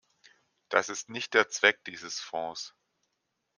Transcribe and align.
Das 0.69 0.89
ist 0.89 1.09
nicht 1.11 1.35
der 1.35 1.49
Zweck 1.49 1.83
dieses 1.85 2.19
Fonds. 2.19 2.73